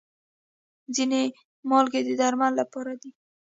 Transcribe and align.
ځینې 0.95 1.21
مالګې 1.69 2.01
د 2.05 2.09
درملنې 2.19 2.57
لپاره 2.59 2.91
دي. 3.01 3.11